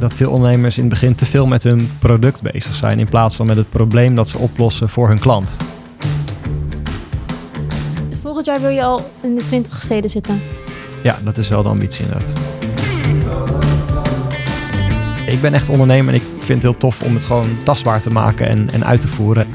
[0.00, 3.36] dat veel ondernemers in het begin te veel met hun product bezig zijn in plaats
[3.36, 5.56] van met het probleem dat ze oplossen voor hun klant.
[8.22, 10.40] Volgend jaar wil je al in de 20 steden zitten.
[11.02, 12.40] Ja, dat is wel de ambitie inderdaad.
[15.26, 18.10] Ik ben echt ondernemer en ik vind het heel tof om het gewoon tastbaar te
[18.10, 19.46] maken en, en uit te voeren.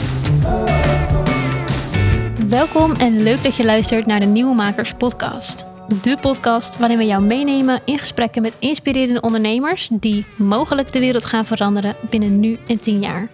[2.50, 5.75] Welkom en leuk dat je luistert naar de Nieuwe Makers podcast.
[5.88, 11.26] De podcast waarin we jou meenemen in gesprekken met inspirerende ondernemers die mogelijk de wereld
[11.26, 13.30] gaan veranderen binnen nu en 10 jaar.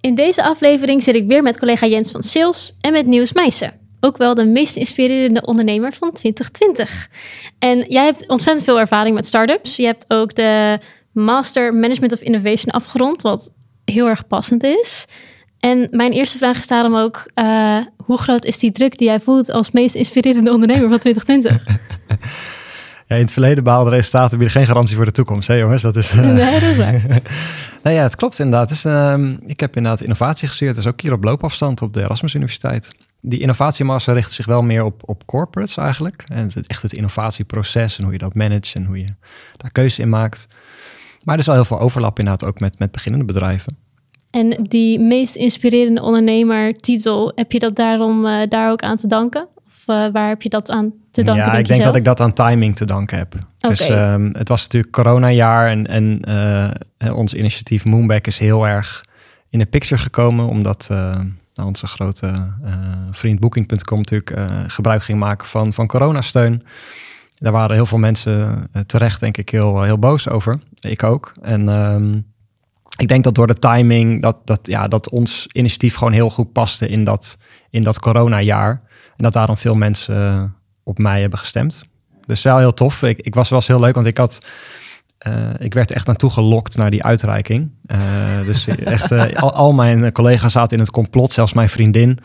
[0.00, 3.72] In deze aflevering zit ik weer met collega Jens van Sales en met Nieuws Meijsen.
[4.00, 7.08] Ook wel de meest inspirerende ondernemer van 2020.
[7.58, 9.76] En jij hebt ontzettend veel ervaring met startups.
[9.76, 10.78] Je hebt ook de
[11.12, 15.06] Master Management of Innovation afgerond, wat heel erg passend is.
[15.64, 19.20] En mijn eerste vraag is daarom ook: uh, hoe groot is die druk die jij
[19.20, 21.62] voelt als meest inspirerende ondernemer van 2020?
[23.06, 25.82] Ja, in het verleden behaalde resultaten bieden geen garantie voor de toekomst, hè jongens?
[25.82, 26.20] Dat is, uh...
[26.20, 26.92] Nee, dat is waar.
[27.82, 28.68] nou ja, het klopt inderdaad.
[28.68, 32.34] Dus, uh, ik heb inderdaad innovatie gestudeerd, dus ook hier op loopafstand op de Erasmus
[32.34, 32.92] Universiteit.
[33.20, 36.24] Die innovatiemassa richt zich wel meer op, op corporates eigenlijk.
[36.26, 39.08] En het, echt het innovatieproces en hoe je dat managt en hoe je
[39.56, 40.48] daar keuze in maakt.
[41.24, 43.83] Maar er is wel heel veel overlap inderdaad ook met, met beginnende bedrijven.
[44.34, 49.06] En die meest inspirerende ondernemer titel, heb je dat daarom uh, daar ook aan te
[49.06, 49.48] danken?
[49.66, 51.44] Of uh, waar heb je dat aan te danken?
[51.44, 53.34] Ja, denk ik denk dat ik dat aan timing te danken heb.
[53.34, 53.70] Okay.
[53.70, 59.04] Dus um, het was natuurlijk coronajaar en, en uh, ons initiatief Moonback is heel erg
[59.48, 62.52] in de picture gekomen, omdat nou, onze grote
[63.10, 66.62] vriend Booking.com natuurlijk gebruik ging maken van, van coronasteun.
[67.38, 70.58] Daar waren heel veel mensen terecht, denk ik, heel, heel boos over.
[70.80, 71.32] Ik ook.
[71.42, 72.33] En um,
[72.96, 76.52] ik denk dat door de timing, dat, dat, ja, dat ons initiatief gewoon heel goed
[76.52, 77.38] paste in dat,
[77.70, 78.82] in dat coronajaar.
[79.16, 81.84] En dat daarom veel mensen op mij hebben gestemd.
[82.26, 83.02] Dus wel heel tof.
[83.02, 84.46] Ik, ik was, was heel leuk, want ik had.
[85.28, 87.70] Uh, ik werd echt naartoe gelokt naar die uitreiking.
[87.86, 88.66] Uh, dus
[88.96, 92.18] echt, uh, al, al, mijn collega's zaten in het complot, zelfs mijn vriendin.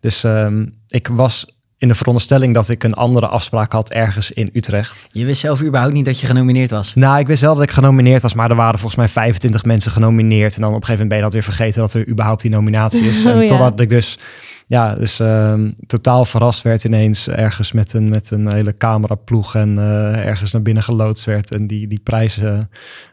[0.00, 4.50] Dus um, ik was in de veronderstelling dat ik een andere afspraak had ergens in
[4.52, 5.06] Utrecht.
[5.12, 6.94] Je wist zelf überhaupt niet dat je genomineerd was?
[6.94, 9.92] Nou, ik wist wel dat ik genomineerd was, maar er waren volgens mij 25 mensen
[9.92, 10.54] genomineerd.
[10.54, 12.50] En dan op een gegeven moment ben je dat weer vergeten dat er überhaupt die
[12.50, 13.24] nominatie is.
[13.32, 13.46] Oh, en ja.
[13.46, 14.18] totdat ik dus,
[14.66, 19.72] ja, dus um, totaal verrast werd ineens ergens met een, met een hele cameraploeg en
[19.78, 21.50] uh, ergens naar binnen geloodst werd.
[21.50, 22.58] En die, die prijs uh,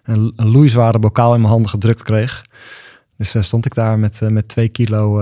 [0.03, 2.45] een, een loeizware bokaal in mijn handen gedrukt kreeg.
[3.17, 5.21] Dus uh, stond ik daar met, met twee kilo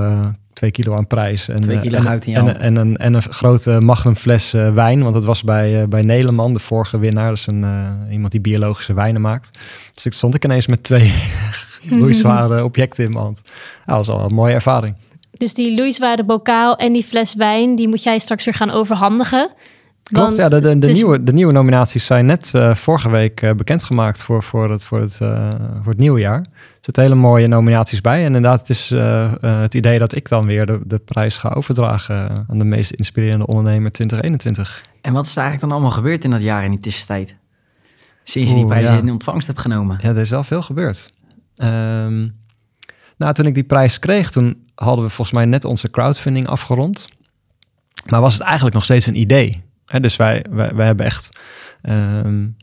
[0.57, 1.47] twee kilo aan prijs.
[1.47, 2.57] En, twee kilo en, goud in en, hand.
[2.57, 5.03] en, een, en een grote magnum fles uh, wijn.
[5.03, 7.29] Want het was bij, uh, bij Neleman, de vorige winnaar.
[7.29, 9.57] Dus een, uh, iemand die biologische wijnen maakt.
[9.93, 11.13] Dus ik stond ik ineens met twee
[12.01, 13.41] loeizware objecten in mijn hand.
[13.45, 14.95] Ja, dat was al een mooie ervaring.
[15.31, 17.75] Dus die loeizware bokaal en die fles wijn...
[17.75, 19.49] die moet jij straks weer gaan overhandigen.
[20.11, 20.49] Klopt, ja.
[20.49, 24.43] De, de, de, nieuwe, de nieuwe nominaties zijn net uh, vorige week uh, bekendgemaakt voor,
[24.43, 25.49] voor, het, voor, het, uh,
[25.81, 26.39] voor het nieuwe jaar.
[26.39, 28.19] Er zitten hele mooie nominaties bij.
[28.19, 28.89] En inderdaad, het is
[29.41, 33.45] het idee dat ik dan weer de, de prijs ga overdragen aan de meest inspirerende
[33.45, 34.81] ondernemer 2021.
[35.01, 37.35] En wat is er eigenlijk dan allemaal gebeurd in dat jaar in die tussentijd?
[38.23, 38.97] Sinds je die prijs ja.
[38.97, 39.99] in ontvangst hebt genomen.
[40.01, 41.09] Ja, er is wel veel gebeurd.
[41.63, 42.35] Um,
[43.17, 47.07] nou, toen ik die prijs kreeg, toen hadden we volgens mij net onze crowdfunding afgerond.
[48.09, 49.63] Maar was het eigenlijk nog steeds een idee?
[50.01, 51.29] Dus wij, wij, hebben echt
[51.83, 52.55] um,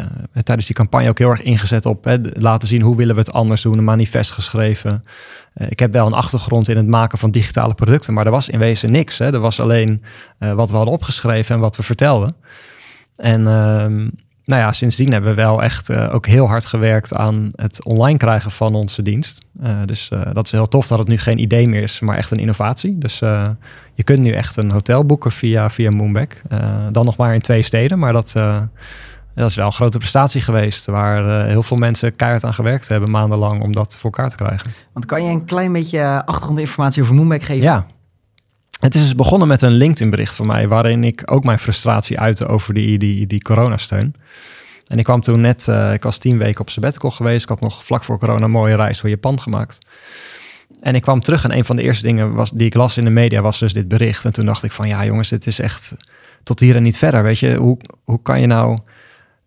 [0.00, 3.20] uh, tijdens die campagne ook heel erg ingezet op he, laten zien hoe willen we
[3.20, 5.02] het anders doen, een manifest geschreven.
[5.54, 8.48] Uh, ik heb wel een achtergrond in het maken van digitale producten, maar er was
[8.48, 9.18] in wezen niks.
[9.18, 9.32] Hè.
[9.32, 10.02] Er was alleen
[10.38, 12.36] uh, wat we hadden opgeschreven en wat we vertelden.
[13.16, 14.12] En um,
[14.44, 18.18] nou ja, sindsdien hebben we wel echt uh, ook heel hard gewerkt aan het online
[18.18, 19.44] krijgen van onze dienst.
[19.62, 22.16] Uh, dus uh, dat is heel tof dat het nu geen idee meer is, maar
[22.16, 22.98] echt een innovatie.
[22.98, 23.18] Dus
[23.94, 26.40] je kunt nu echt een hotel boeken via, via Moonback.
[26.90, 28.32] dan nog maar in twee steden, maar dat,
[29.34, 30.86] dat is wel een grote prestatie geweest.
[30.86, 34.70] Waar heel veel mensen keihard aan gewerkt hebben maandenlang om dat voor elkaar te krijgen.
[34.92, 37.62] Want kan je een klein beetje achtergrondinformatie over Moonback geven?
[37.62, 37.86] Ja.
[38.82, 42.46] Het is dus begonnen met een LinkedIn-bericht van mij, waarin ik ook mijn frustratie uitte
[42.46, 44.14] over die, die, die coronasteun.
[44.86, 47.42] En ik kwam toen net, uh, ik was tien weken op sabbatical geweest.
[47.42, 49.78] Ik had nog vlak voor corona een mooie reis door Japan gemaakt.
[50.80, 53.04] En ik kwam terug en een van de eerste dingen was, die ik las in
[53.04, 54.24] de media was dus dit bericht.
[54.24, 55.94] En toen dacht ik van ja jongens, dit is echt
[56.42, 57.22] tot hier en niet verder.
[57.22, 58.78] Weet je, hoe, hoe kan je nou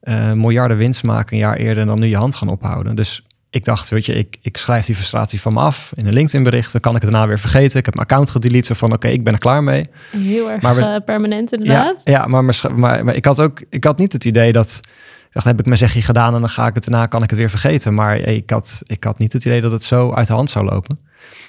[0.04, 2.96] uh, miljarden winst maken een jaar eerder dan nu je hand gaan ophouden?
[2.96, 6.14] Dus ik dacht, weet je, ik, ik schrijf die frustratie van me af in een
[6.14, 6.72] LinkedIn-bericht.
[6.72, 7.80] Dan kan ik het daarna weer vergeten.
[7.80, 9.90] Ik heb mijn account gedelete, zo van oké, okay, ik ben er klaar mee.
[10.12, 12.02] Heel erg maar we, uh, permanent inderdaad.
[12.04, 15.32] Ja, ja maar, maar, maar, ik had ook, ik had niet het idee dat, ik
[15.32, 17.40] dacht, heb ik mijn zegje gedaan en dan ga ik het daarna, kan ik het
[17.40, 17.94] weer vergeten.
[17.94, 20.66] Maar ik had, ik had niet het idee dat het zo uit de hand zou
[20.66, 21.00] lopen.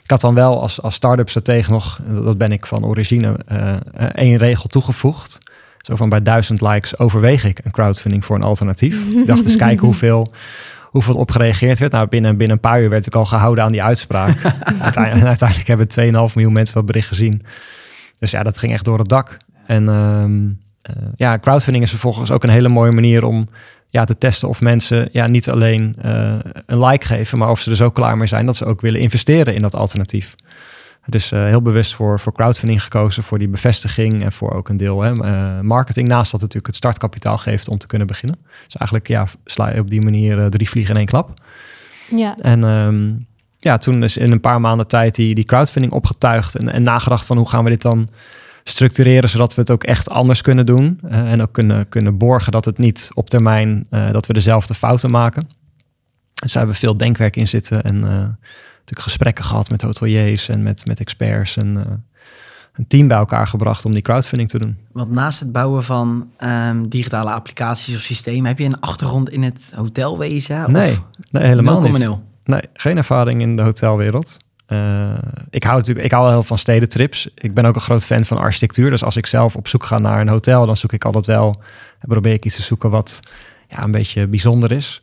[0.03, 3.75] Ik had dan wel als, als start-up stratege nog, dat ben ik van origine, uh,
[4.13, 5.39] één regel toegevoegd.
[5.79, 9.15] Zo van bij duizend likes overweeg ik een crowdfunding voor een alternatief.
[9.15, 10.33] ik dacht eens kijken hoeveel,
[10.91, 11.93] hoeveel op gereageerd werd.
[11.93, 14.39] Nou, binnen, binnen een paar uur werd ik al gehouden aan die uitspraak.
[14.81, 17.43] uiteindelijk, uiteindelijk hebben 2,5 miljoen mensen dat bericht gezien.
[18.19, 19.37] Dus ja, dat ging echt door het dak.
[19.67, 20.49] En ehm,
[20.83, 23.49] eh, ja, crowdfunding is vervolgens ook een hele mooie manier om
[23.91, 26.35] ja, te testen of mensen ja, niet alleen uh,
[26.67, 29.01] een like geven, maar of ze er zo klaar mee zijn dat ze ook willen
[29.01, 30.35] investeren in dat alternatief.
[31.07, 34.77] Dus uh, heel bewust voor, voor crowdfunding gekozen, voor die bevestiging en voor ook een
[34.77, 36.09] deel hè, uh, marketing.
[36.09, 38.39] Naast dat het natuurlijk het startkapitaal geeft om te kunnen beginnen.
[38.65, 41.41] Dus eigenlijk ja, sla je op die manier drie vliegen in één klap.
[42.11, 42.37] Ja.
[42.41, 43.27] En um,
[43.59, 47.27] ja, toen is in een paar maanden tijd die, die crowdfunding opgetuigd en, en nagedacht
[47.27, 48.09] van hoe gaan we dit dan
[48.65, 51.01] structureren zodat we het ook echt anders kunnen doen.
[51.09, 55.43] En ook kunnen, kunnen borgen dat het niet op termijn dat we dezelfde fouten maken.
[56.35, 58.39] Dus daar hebben we veel denkwerk in zitten en
[58.87, 62.03] natuurlijk gesprekken gehad met hoteliers en met, met experts en
[62.77, 64.79] een team bij elkaar gebracht om die crowdfunding te doen.
[64.93, 69.43] Want naast het bouwen van um, digitale applicaties of systemen, heb je een achtergrond in
[69.43, 70.73] het hotelwezen?
[70.73, 71.01] Nee, of
[71.31, 72.09] nee helemaal niet.
[72.43, 74.37] Nee, geen ervaring in de hotelwereld.
[74.69, 75.13] Uh,
[75.51, 77.29] ik hou natuurlijk ik hou wel heel van stedentrips.
[77.35, 78.91] Ik ben ook een groot fan van architectuur.
[78.91, 81.63] Dus als ik zelf op zoek ga naar een hotel, dan zoek ik altijd wel.
[82.01, 83.21] Probeer ik iets te zoeken wat
[83.69, 84.99] ja, een beetje bijzonder is.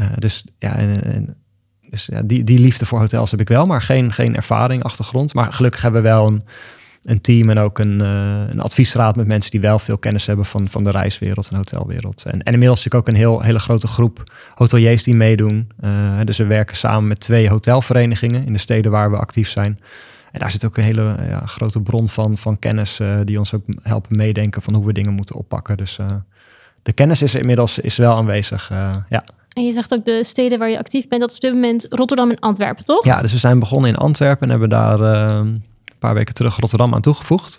[0.00, 1.36] Uh, dus ja, en, en,
[1.94, 5.34] ja die, die liefde voor hotels heb ik wel, maar geen, geen ervaring, achtergrond.
[5.34, 6.42] Maar gelukkig hebben we wel een,
[7.04, 10.44] een team en ook een, uh, een adviesraad met mensen die wel veel kennis hebben
[10.44, 12.24] van, van de reiswereld en hotelwereld.
[12.24, 14.22] En, en inmiddels is ook een heel, hele grote groep
[14.54, 15.70] hoteliers die meedoen.
[15.84, 15.90] Uh,
[16.24, 19.80] dus we werken samen met twee hotelverenigingen in de steden waar we actief zijn.
[20.32, 23.54] En daar zit ook een hele ja, grote bron van, van kennis uh, die ons
[23.54, 25.76] ook helpen meedenken van hoe we dingen moeten oppakken.
[25.76, 25.98] Dus
[26.82, 28.68] de kennis is inmiddels is wel aanwezig.
[29.08, 29.24] ja.
[29.54, 31.86] En je zegt ook de steden waar je actief bent, dat is op dit moment
[31.88, 33.04] Rotterdam en Antwerpen, toch?
[33.04, 34.98] Ja, dus we zijn begonnen in Antwerpen en hebben daar
[36.04, 37.58] paar weken terug Rotterdam aan toegevoegd.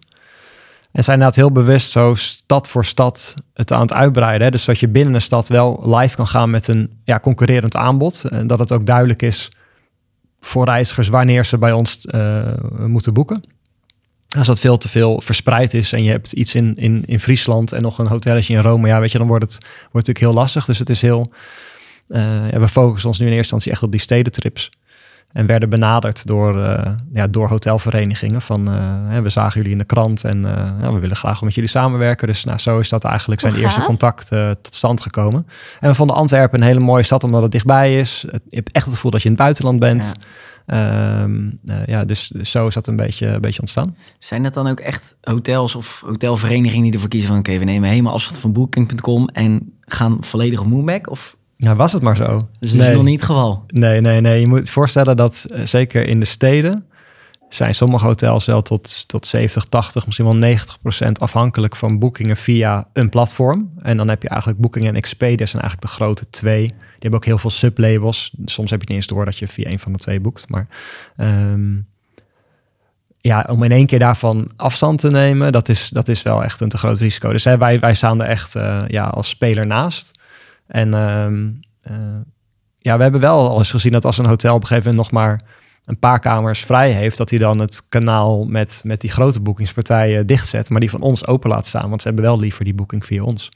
[0.92, 4.45] En zijn inderdaad heel bewust zo stad voor stad het aan het uitbreiden.
[4.45, 4.51] Hè?
[4.51, 8.24] Dus dat je binnen een stad wel live kan gaan met een ja, concurrerend aanbod.
[8.24, 9.51] En dat het ook duidelijk is
[10.39, 12.53] voor reizigers wanneer ze bij ons uh,
[12.86, 13.44] moeten boeken.
[14.38, 17.71] Als dat veel te veel verspreid is en je hebt iets in, in, in Friesland
[17.71, 19.57] en nog een hotelletje in Rome, ja, weet je, dan wordt het,
[19.91, 20.65] wordt natuurlijk heel lastig.
[20.65, 21.31] Dus het is heel.
[22.07, 24.69] Uh, ja, we focussen ons nu in eerste instantie echt op die stedentrips.
[25.31, 28.41] En werden benaderd door, uh, ja, door hotelverenigingen.
[28.41, 31.53] Van uh, we zagen jullie in de krant en uh, ja, we willen graag met
[31.53, 32.27] jullie samenwerken.
[32.27, 34.27] Dus nou, zo is dat eigenlijk zijn eerste contact
[34.61, 35.47] tot stand gekomen.
[35.79, 38.25] En we vonden Antwerpen een hele mooie stad omdat het dichtbij is.
[38.31, 40.13] Het, je hebt echt het gevoel dat je in het buitenland bent.
[40.65, 41.21] Ja.
[41.21, 43.95] Um, ja, dus, dus, zo is dat een beetje, een beetje ontstaan.
[44.19, 47.37] Zijn dat dan ook echt hotels of hotelverenigingen die ervoor kiezen van...
[47.37, 51.09] oké, okay, we nemen helemaal afstand van Booking.com en gaan volledig op Moonback?
[51.09, 52.47] Of nou, was het maar zo.
[52.59, 52.89] Dus dat nee.
[52.89, 53.63] is nog niet het geval.
[53.67, 54.39] Nee, nee, nee.
[54.39, 56.85] Je moet je voorstellen dat uh, zeker in de steden
[57.49, 62.37] zijn sommige hotels wel tot, tot 70, 80, misschien wel 90 procent afhankelijk van boekingen
[62.37, 63.71] via een platform.
[63.81, 66.67] En dan heb je eigenlijk Booking en Expedia zijn eigenlijk de grote twee.
[66.67, 68.33] Die hebben ook heel veel sublabels.
[68.45, 70.49] Soms heb je het niet eens door dat je via een van de twee boekt.
[70.49, 70.67] Maar
[71.17, 71.87] um,
[73.17, 76.61] ja, om in één keer daarvan afstand te nemen, dat is, dat is wel echt
[76.61, 77.31] een te groot risico.
[77.31, 80.11] Dus hè, wij, wij staan er echt uh, ja, als speler naast.
[80.67, 81.59] En um,
[81.91, 81.97] uh,
[82.77, 85.12] ja, we hebben wel al eens gezien dat als een hotel op een gegeven moment
[85.12, 85.41] nog maar
[85.85, 90.27] een paar kamers vrij heeft, dat hij dan het kanaal met, met die grote boekingspartijen
[90.27, 93.06] dichtzet, maar die van ons open laat staan, want ze hebben wel liever die boeking
[93.06, 93.50] via ons.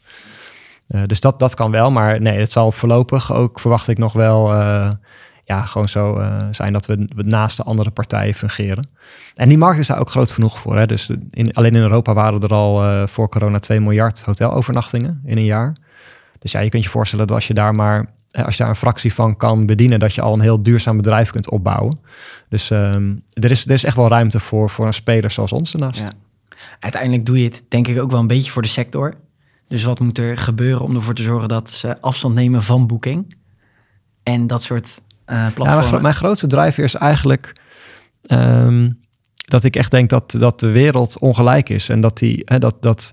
[0.87, 4.13] Uh, dus dat, dat kan wel, maar nee, het zal voorlopig ook, verwacht ik nog
[4.13, 4.89] wel, uh,
[5.43, 8.89] ja, gewoon zo zijn dat we, we, naast de andere partijen fungeren.
[9.35, 10.77] En die markt is daar ook groot genoeg voor.
[10.77, 10.85] Hè?
[10.85, 15.45] Dus in, alleen in Europa waren er al voor corona 2 miljard hotelovernachtingen in een
[15.45, 15.75] jaar.
[16.39, 18.79] Dus ja, je kunt je voorstellen dat als je daar maar als je daar een
[18.79, 21.99] fractie van kan bedienen, dat je al een heel duurzaam bedrijf kunt opbouwen.
[22.49, 25.73] Dus um, er, is, er is echt wel ruimte voor, voor een speler zoals ons
[25.73, 25.99] ernaast.
[25.99, 26.11] Ja.
[26.79, 29.13] Uiteindelijk doe je het denk ik ook wel een beetje voor de sector.
[29.67, 33.37] Dus wat moet er gebeuren om ervoor te zorgen dat ze afstand nemen van boeking?
[34.23, 35.83] En dat soort uh, platformen.
[35.83, 37.61] Ja, mijn, mijn, grootste driver is eigenlijk
[38.27, 38.99] um,
[39.45, 41.89] dat ik echt denk dat, dat de wereld ongelijk is.
[41.89, 43.11] En dat, die, hè, dat, dat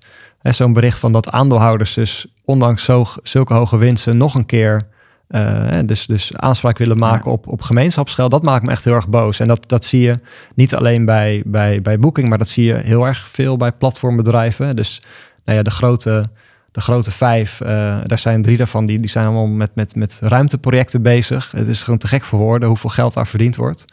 [0.55, 4.88] zo'n bericht van dat aandeelhouders dus ondanks zo, zulke hoge winsten nog een keer
[5.29, 9.09] uh, dus, dus aanspraak willen maken op, op gemeenschapsgeld, dat maakt me echt heel erg
[9.09, 9.41] boos.
[9.41, 10.15] En dat, dat zie je
[10.55, 14.76] niet alleen bij, bij, bij Booking, maar dat zie je heel erg veel bij platformbedrijven.
[14.76, 15.03] Dus
[15.45, 16.25] nou ja, de grote,
[16.71, 17.69] de grote vijf, uh,
[18.03, 21.50] daar zijn drie daarvan, die, die zijn allemaal met, met, met ruimteprojecten bezig.
[21.50, 23.85] Het is gewoon te gek voor woorden hoeveel geld daar verdiend wordt.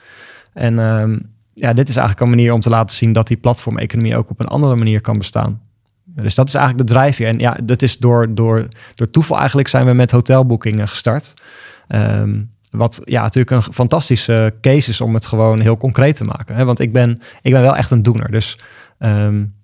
[0.53, 1.17] En uh,
[1.53, 4.39] ja, dit is eigenlijk een manier om te laten zien dat die platformeconomie ook op
[4.39, 5.61] een andere manier kan bestaan.
[6.15, 7.27] Dus dat is eigenlijk de drijfveer.
[7.27, 11.33] En ja, dat is door, door, door toeval eigenlijk zijn we met hotelboekingen gestart.
[11.87, 16.55] Um, wat ja, natuurlijk een fantastische case is om het gewoon heel concreet te maken.
[16.55, 16.65] Hè?
[16.65, 18.31] Want ik ben, ik ben wel echt een doener.
[18.31, 18.59] Dus
[18.99, 19.55] um,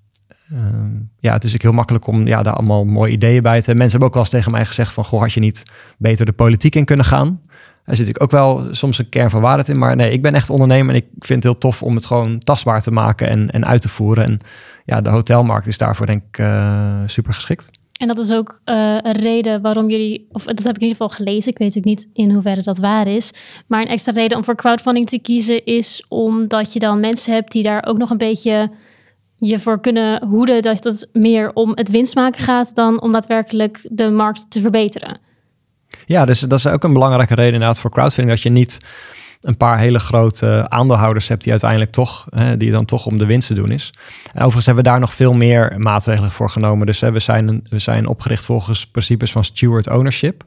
[0.51, 3.65] ehm, ja, het is ook heel makkelijk om ja, daar allemaal mooie ideeën bij te
[3.65, 3.77] hebben.
[3.77, 5.05] Mensen hebben ook wel eens tegen mij gezegd van...
[5.05, 5.63] goh, had je niet
[5.97, 7.41] beter de politiek in kunnen gaan?
[7.89, 9.77] Daar zit ik ook wel soms een kern van waarheid in.
[9.77, 12.39] Maar nee, ik ben echt ondernemer en ik vind het heel tof om het gewoon
[12.39, 14.23] tastbaar te maken en, en uit te voeren.
[14.23, 14.39] En
[14.85, 17.71] ja, de hotelmarkt is daarvoor denk ik uh, super geschikt.
[17.99, 21.01] En dat is ook uh, een reden waarom jullie, of dat heb ik in ieder
[21.01, 23.31] geval gelezen, ik weet ook niet in hoeverre dat waar is.
[23.67, 27.51] Maar een extra reden om voor crowdfunding te kiezen is omdat je dan mensen hebt
[27.51, 28.71] die daar ook nog een beetje
[29.35, 34.09] je voor kunnen hoeden dat het meer om het winstmaken gaat dan om daadwerkelijk de
[34.09, 35.27] markt te verbeteren.
[36.09, 38.35] Ja, dus dat is ook een belangrijke reden inderdaad voor crowdfunding.
[38.35, 38.77] Dat je niet
[39.41, 43.25] een paar hele grote aandeelhouders hebt die uiteindelijk toch, hè, die dan toch om de
[43.25, 43.93] winst te doen is.
[44.25, 46.85] En overigens hebben we daar nog veel meer maatregelen voor genomen.
[46.85, 50.43] Dus we, zijn, we zijn opgericht volgens principes van steward ownership.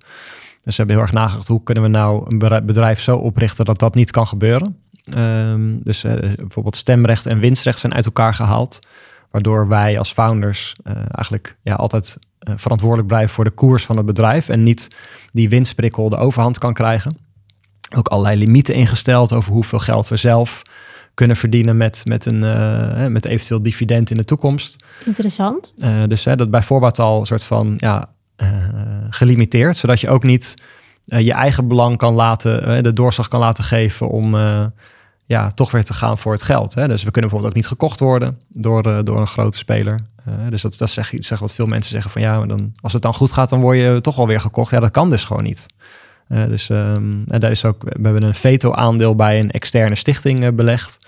[0.63, 3.79] Dus we hebben heel erg nagedacht, hoe kunnen we nou een bedrijf zo oprichten dat
[3.79, 4.77] dat niet kan gebeuren.
[5.19, 6.03] Um, dus
[6.37, 8.79] bijvoorbeeld stemrecht en winstrecht zijn uit elkaar gehaald.
[9.33, 13.97] Waardoor wij als founders uh, eigenlijk ja, altijd uh, verantwoordelijk blijven voor de koers van
[13.97, 14.49] het bedrijf.
[14.49, 14.89] En niet
[15.31, 17.17] die winstprikkel de overhand kan krijgen.
[17.97, 20.63] Ook allerlei limieten ingesteld over hoeveel geld we zelf
[21.15, 24.85] kunnen verdienen met, met, een, uh, met eventueel dividend in de toekomst.
[25.05, 25.75] Interessant.
[26.07, 28.09] Dus hè, dat bijvoorbeeld al een soort van ja,
[29.11, 30.55] gelimiteerd, zodat je ook niet
[31.05, 34.35] je eigen belang kan laten, de doorslag kan laten geven om
[35.33, 36.75] ja, toch weer te gaan voor het geld.
[36.75, 36.89] Hè?
[36.89, 39.99] Dus we kunnen bijvoorbeeld ook niet gekocht worden door, door een grote speler.
[40.49, 42.93] dus dat, dat is iets zeg, wat veel mensen zeggen van ja, maar dan, als
[42.93, 44.71] het dan goed gaat, dan word je toch alweer gekocht.
[44.71, 45.67] Ja, dat kan dus gewoon niet.
[46.29, 50.55] Uh, dus um, en daar is ook, we hebben een veto-aandeel bij een externe stichting
[50.55, 50.99] belegd,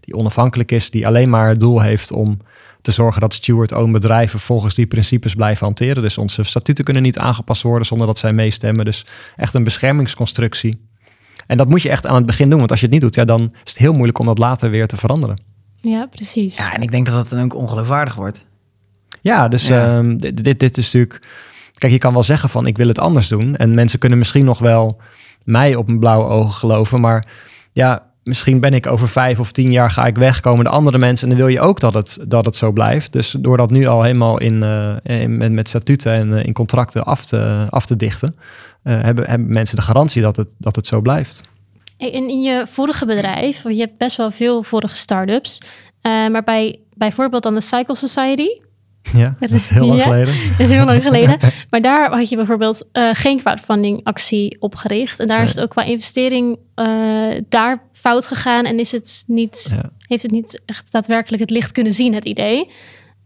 [0.00, 2.38] die onafhankelijk is, die alleen maar het doel heeft om
[2.84, 6.02] te zorgen dat steward-owned bedrijven volgens die principes blijven hanteren.
[6.02, 8.84] Dus onze statuten kunnen niet aangepast worden zonder dat zij meestemmen.
[8.84, 10.78] Dus echt een beschermingsconstructie.
[11.46, 13.14] En dat moet je echt aan het begin doen, want als je het niet doet,
[13.14, 15.42] ja, dan is het heel moeilijk om dat later weer te veranderen.
[15.80, 16.56] Ja, precies.
[16.56, 18.44] Ja, en ik denk dat dat dan ook ongeloofwaardig wordt.
[19.20, 19.96] Ja, dus ja.
[19.96, 21.26] Um, dit, dit, dit is natuurlijk
[21.74, 23.56] Kijk, je kan wel zeggen van ik wil het anders doen.
[23.56, 25.00] En mensen kunnen misschien nog wel
[25.44, 27.00] mij op een blauwe ogen geloven.
[27.00, 27.26] Maar
[27.72, 30.98] ja, misschien ben ik over vijf of tien jaar ga ik weg, komen de andere
[30.98, 31.28] mensen.
[31.28, 33.12] En dan wil je ook dat het, dat het zo blijft.
[33.12, 36.52] Dus door dat nu al helemaal in, uh, in met, met, statuten en uh, in
[36.52, 38.36] contracten af te, af te dichten,
[38.92, 41.40] hebben, hebben mensen de garantie dat het, dat het zo blijft.
[41.96, 45.60] In, in je vorige bedrijf, je hebt best wel veel vorige start-ups.
[46.02, 48.48] maar bij bijvoorbeeld dan de Cycle Society,
[49.12, 50.34] ja, dat is heel lang ja, geleden.
[50.50, 51.38] Dat is heel lang geleden.
[51.70, 55.20] Maar daar had je bijvoorbeeld uh, geen crowdfunding actie opgericht.
[55.20, 55.46] En daar nee.
[55.46, 56.86] is het ook qua investering uh,
[57.48, 58.64] daar fout gegaan.
[58.64, 59.90] En is het niet, ja.
[60.06, 62.70] heeft het niet echt daadwerkelijk het licht kunnen zien, het idee.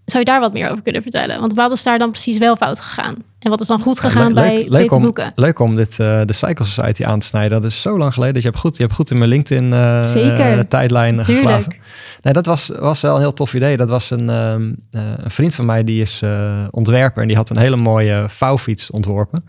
[0.08, 1.40] Zou je daar wat meer over kunnen vertellen?
[1.40, 3.14] Want wat is daar dan precies wel fout gegaan?
[3.38, 5.32] En wat is dan goed gegaan ja, le bij leuk om, boeken?
[5.34, 7.60] Leuk om dit, uh, de Cycle Society aan te snijden.
[7.60, 8.34] Dat is zo lang geleden.
[8.34, 10.68] Dus je hebt goed, je hebt goed in mijn LinkedIn uh, Zeker.
[10.68, 11.76] tijdlijn geslagen.
[12.22, 13.76] Nee, dat was, was wel een heel tof idee.
[13.76, 16.22] Dat was een, um, uh, een vriend van mij, die is
[16.70, 17.22] ontwerper.
[17.22, 19.44] En die had een hele mooie vouwfiets ontworpen.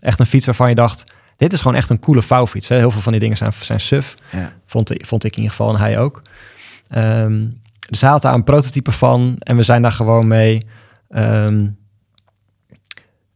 [0.00, 1.04] Echt een fiets waarvan je dacht...
[1.36, 2.68] Dit is gewoon echt een coole vouwfiets.
[2.68, 2.76] Hè?
[2.76, 4.14] Heel veel van die dingen zijn, zijn suf.
[4.32, 4.52] Ja.
[4.66, 6.22] Vond, vond ik in ieder geval en hij ook.
[6.96, 7.52] Um,
[7.88, 9.36] dus hij had daar een prototype van.
[9.38, 10.66] En we zijn daar gewoon mee
[11.08, 11.78] um,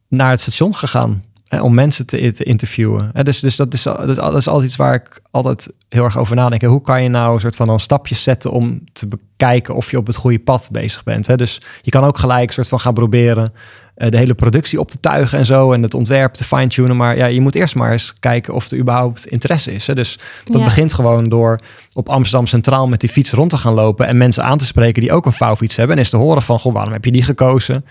[0.08, 1.22] naar het station gegaan.
[1.48, 3.10] Hè, om mensen te, te interviewen.
[3.12, 6.18] Hè, dus dus dat, is, dat, dat is altijd iets waar ik altijd heel erg
[6.18, 6.62] over nadenk.
[6.62, 9.96] Hoe kan je nou een soort van een stapjes zetten om te bekijken of je
[9.96, 11.26] op het goede pad bezig bent.
[11.26, 11.36] Hè?
[11.36, 13.52] Dus je kan ook gelijk een soort van gaan proberen
[13.96, 15.72] uh, de hele productie op te tuigen en zo.
[15.72, 16.96] En het ontwerp te fine-tunen.
[16.96, 19.86] Maar ja, je moet eerst maar eens kijken of er überhaupt interesse is.
[19.86, 19.94] Hè?
[19.94, 20.64] Dus dat ja.
[20.64, 21.60] begint gewoon door
[21.92, 24.06] op Amsterdam Centraal met die fiets rond te gaan lopen.
[24.06, 25.94] En mensen aan te spreken die ook een vouwfiets hebben.
[25.96, 27.84] En eens te horen van, goh, waarom heb je die gekozen?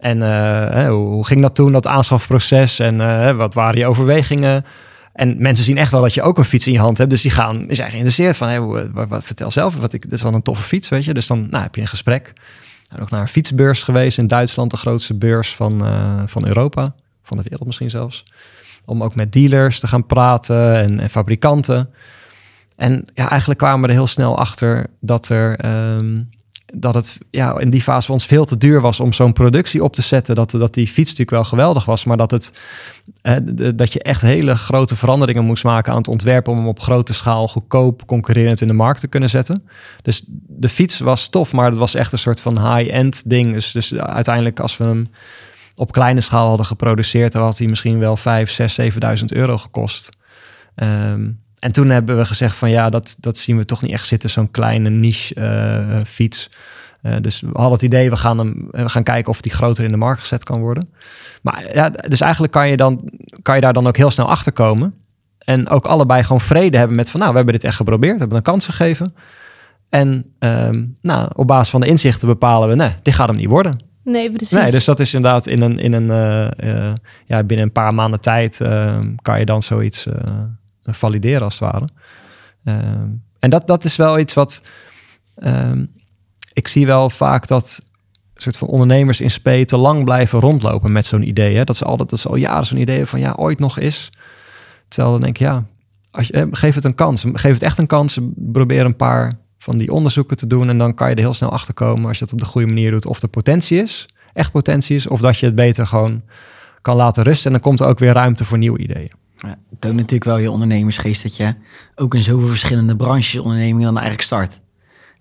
[0.00, 2.78] En uh, hoe, ging dat toen, dat aanschafproces?
[2.78, 4.64] En uh, wat waren je overwegingen?
[5.12, 7.10] En mensen zien echt wel dat je ook een fiets in je hand hebt.
[7.10, 10.12] Dus die gaan, is eigenlijk geïnteresseerd van, hey, wat, wat, vertel zelf, wat ik, dit
[10.12, 11.14] is wel een toffe fiets, weet je.
[11.14, 12.32] Dus dan nou, heb je een gesprek.
[12.90, 15.82] Nou, ook naar een fietsbeurs geweest in Duitsland, de grootste beurs van,
[16.26, 18.24] van Europa, van de wereld misschien zelfs.
[18.84, 21.90] Om ook met dealers te gaan praten en, en fabrikanten.
[22.76, 25.64] En ja, eigenlijk kwamen we er heel snel achter dat er...
[25.94, 26.28] Um,
[26.74, 29.84] dat het ja, in die fase voor ons veel te duur was om zo'n productie
[29.84, 30.34] op te zetten.
[30.34, 32.52] Dat, dat die fiets natuurlijk wel geweldig was, maar dat, het,
[33.22, 33.36] eh,
[33.74, 37.12] dat je echt hele grote veranderingen moest maken aan het ontwerpen om hem op grote
[37.12, 39.68] schaal goedkoop concurrerend in de markt te kunnen zetten.
[40.02, 43.52] Dus de fiets was tof, maar het was echt een soort van high-end ding.
[43.52, 45.10] Dus, dus uiteindelijk als we hem
[45.74, 50.08] op kleine schaal hadden geproduceerd, dan had hij misschien wel 5, 6, 7.000 euro gekost.
[50.74, 54.06] Um, en toen hebben we gezegd van ja, dat, dat zien we toch niet echt
[54.06, 56.50] zitten, zo'n kleine niche uh, fiets.
[57.02, 59.84] Uh, dus we hadden het idee, we gaan, hem, we gaan kijken of die groter
[59.84, 60.88] in de markt gezet kan worden.
[61.42, 63.10] Maar ja, dus eigenlijk kan je, dan,
[63.42, 64.94] kan je daar dan ook heel snel achter komen.
[65.38, 68.36] En ook allebei gewoon vrede hebben met van nou, we hebben dit echt geprobeerd, hebben
[68.36, 69.14] een kans gegeven.
[69.88, 73.48] En ehm, nou, op basis van de inzichten bepalen we, nee, dit gaat hem niet
[73.48, 73.78] worden.
[74.04, 74.50] Nee, precies.
[74.50, 76.92] Nee, dus dat is inderdaad in een, in een eh, eh,
[77.26, 80.14] ja, binnen een paar maanden tijd ehm, kan je dan zoiets eh,
[80.94, 81.88] valideren als het ware.
[82.64, 84.62] Ehm, en dat, dat is wel iets wat
[85.36, 85.84] ehm,
[86.52, 87.82] ik zie wel vaak dat
[88.34, 91.56] soort van ondernemers in spe te lang blijven rondlopen met zo'n idee.
[91.56, 91.64] Hè?
[91.64, 94.10] Dat ze altijd dat ze al jaren zo'n idee van ja, ooit nog is.
[94.88, 95.64] Terwijl dan denk ik, ja,
[96.10, 97.24] als je, geef het een kans.
[97.32, 98.18] Geef het echt een kans.
[98.52, 100.68] Probeer een paar van die onderzoeken te doen.
[100.68, 102.66] En dan kan je er heel snel achter komen als je het op de goede
[102.66, 103.06] manier doet.
[103.06, 105.06] Of er potentie is, echt potentie is.
[105.06, 106.22] Of dat je het beter gewoon
[106.82, 107.46] kan laten rusten.
[107.46, 109.12] En dan komt er ook weer ruimte voor nieuwe ideeën.
[109.40, 111.54] Ja, het toont natuurlijk wel je ondernemersgeest dat je
[111.94, 114.60] ook in zoveel verschillende branches ondernemingen dan eigenlijk start.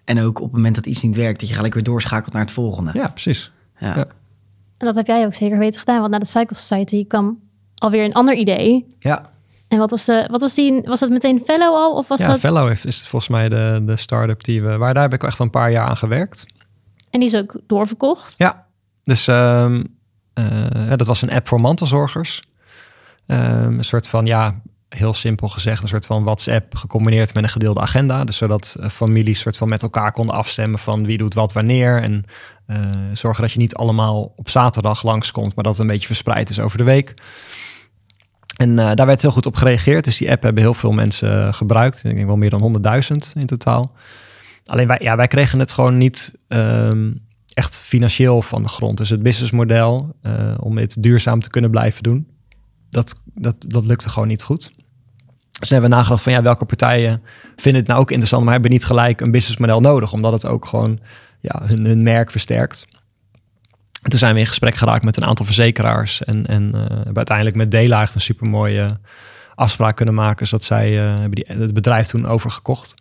[0.05, 2.41] En ook op het moment dat iets niet werkt, dat je gelijk weer doorschakelt naar
[2.41, 2.91] het volgende.
[2.93, 3.51] Ja, precies.
[3.77, 3.95] Ja.
[3.95, 4.05] Ja.
[4.77, 5.99] En dat heb jij ook zeker weten gedaan.
[5.99, 7.39] Want na de Cycle Society kwam
[7.75, 8.85] alweer een ander idee.
[8.99, 9.31] Ja,
[9.67, 10.81] En wat was, de, wat was die?
[10.81, 11.95] Was dat meteen fellow al?
[11.95, 12.39] Of was ja dat...
[12.39, 14.77] Fellow heeft, is volgens mij de, de start-up die we...
[14.77, 16.45] Waar daar heb ik echt al een paar jaar aan gewerkt.
[17.09, 18.37] En die is ook doorverkocht.
[18.37, 18.65] Ja,
[19.03, 19.83] dus ehm,
[20.33, 22.41] eh, dat was een app voor mantelzorgers.
[23.29, 27.49] Ehm, een soort van, ja, heel simpel gezegd, een soort van WhatsApp gecombineerd met een
[27.49, 28.23] gedeelde agenda.
[28.23, 32.01] Dus zodat eh, families soort van met elkaar konden afstemmen van wie doet wat wanneer.
[32.01, 32.23] En
[32.65, 32.77] eh,
[33.13, 36.59] zorgen dat je niet allemaal op zaterdag langskomt, maar dat het een beetje verspreid is
[36.59, 37.13] over de week.
[38.57, 40.03] En eh, daar werd heel goed op gereageerd.
[40.03, 42.03] Dus die app hebben heel veel mensen gebruikt.
[42.03, 42.81] Ik denk wel meer dan
[43.11, 43.95] 100.000 in totaal.
[44.65, 47.11] Alleen wij, ja, wij kregen het gewoon niet ehm,
[47.53, 48.97] echt financieel van de grond.
[48.97, 52.27] Dus het businessmodel eh, om dit duurzaam te kunnen blijven doen,
[52.89, 54.71] dat, dat, dat lukte gewoon niet goed.
[55.59, 57.21] Dus hebben we nagedacht van ja, welke partijen
[57.55, 60.65] vinden het nou ook interessant, maar hebben niet gelijk een businessmodel nodig, omdat het ook
[60.65, 60.99] gewoon
[61.39, 62.87] ja, hun, hun merk versterkt.
[64.01, 67.15] En toen zijn we in gesprek geraakt met een aantal verzekeraars en, en eh, hebben
[67.15, 68.87] uiteindelijk met Dela eigenlijk een supermooie
[69.55, 72.93] afspraak kunnen maken, zodat zij eh, hebben die, het bedrijf toen overgekocht.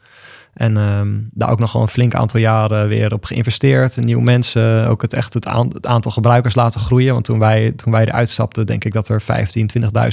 [0.59, 3.97] En ehm, daar ook nog gewoon een flink aantal jaren weer op geïnvesteerd.
[3.97, 7.13] Nieuwe mensen, ook het echt het, aan- het aantal gebruikers laten groeien.
[7.13, 9.71] Want toen wij, toen wij eruit stapten, denk ik dat er 15,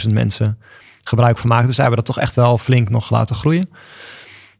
[0.08, 0.58] 20.000 mensen
[1.02, 1.68] gebruik van maakten.
[1.68, 3.70] Dus hebben dat toch echt wel flink nog laten groeien.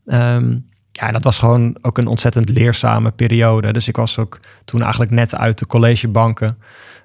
[0.06, 0.58] Ehm,
[1.00, 3.74] ja, dat was gewoon ook een ontzettend leerzame periode.
[3.74, 6.58] Dus ik was ook toen eigenlijk net uit de collegebanken.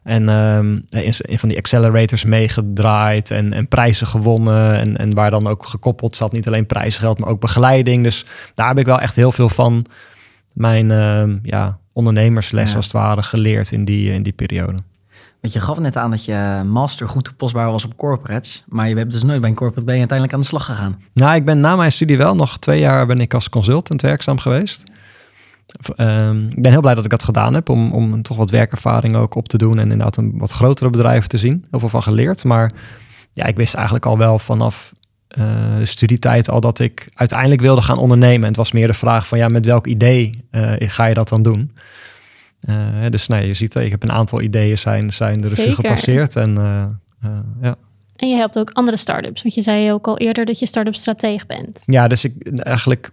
[0.02, 4.76] En ehm, in, in van die accelerators meegedraaid en, en prijzen gewonnen.
[4.78, 8.02] En, en waar dan ook gekoppeld zat, niet alleen prijsgeld, maar ook begeleiding.
[8.04, 8.24] Dus
[8.54, 9.86] daar heb ik wel echt heel veel van
[10.52, 12.76] mijn ehm, ja, ondernemersles Ja.
[12.76, 14.78] als het ware geleerd in die, in die periode.
[15.40, 18.64] Je gaf net aan dat je master goed toepasbaar was op corporates.
[18.68, 21.02] Maar je hebt dus nooit bij een corporate ben je uiteindelijk aan de slag gegaan.
[21.14, 24.38] Nou, ik ben na mijn studie wel nog twee jaar ben ik als consultant werkzaam
[24.38, 24.82] geweest.
[25.96, 29.16] Ehm, ik ben heel blij dat ik dat gedaan heb om, om toch wat werkervaring
[29.16, 31.64] ook op te doen en inderdaad een wat grotere bedrijven te zien.
[31.70, 32.44] Heel veel van geleerd.
[32.44, 32.72] Maar
[33.32, 34.92] ja, ik wist eigenlijk al wel vanaf
[35.28, 35.44] eh,
[35.82, 38.42] studietijd al dat ik uiteindelijk wilde gaan ondernemen.
[38.42, 41.28] En het was meer de vraag van ja, met welk idee eh, ga je dat
[41.28, 41.72] dan doen?
[42.60, 45.74] Eh, dus nee, je ziet, eh, ik heb een aantal ideeën zijn, zijn de revue
[45.74, 46.36] gepasseerd.
[46.36, 47.30] En eh,
[47.62, 47.76] ja.
[48.16, 49.42] En je helpt ook andere start-ups.
[49.42, 51.82] Want je zei ook al eerder dat je start-up strateeg bent.
[51.86, 53.10] Ja, dus ik eigenlijk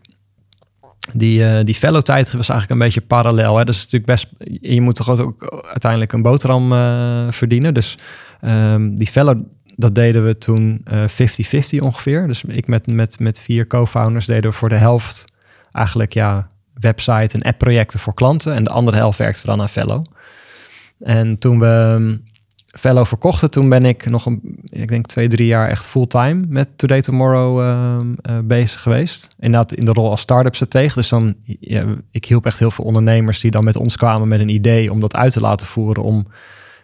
[1.13, 3.57] die, die fellow tijd was eigenlijk een beetje parallel.
[3.57, 3.65] Hè?
[3.65, 4.27] Dus natuurlijk best,
[4.61, 6.69] je moet toch ook uiteindelijk een boterham
[7.31, 7.73] verdienen.
[7.73, 7.97] Dus
[8.41, 9.41] ehm, die fellow,
[9.75, 11.03] dat deden we toen eh
[11.77, 12.27] 50-50 ongeveer.
[12.27, 15.25] Dus ik met, met, met vier co-founders deden we voor de helft
[15.71, 16.47] eigenlijk ja,
[16.79, 18.53] website en app-projecten voor klanten.
[18.53, 20.05] En de andere helft werkte we dan aan fellow.
[20.99, 22.17] En toen we ehm,
[22.77, 26.67] Fellow verkochten, toen ben ik nog een, ik denk twee, drie jaar echt fulltime met
[26.75, 29.27] Today Tomorrow ehm, eh, bezig geweest.
[29.39, 30.95] Inderdaad in de rol als start-up stratege.
[30.95, 34.39] Dus dan, ja, ik hielp echt heel veel ondernemers die dan met ons kwamen met
[34.39, 36.03] een idee om dat uit te laten voeren.
[36.03, 36.27] Om